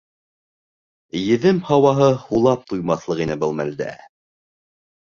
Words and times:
Еҙем 1.19 1.61
һауаһы 1.69 2.09
һулап 2.25 2.67
туймаҫлыҡ 2.73 3.25
ине 3.29 3.41
был 3.47 3.57
мәлдә... 3.63 3.97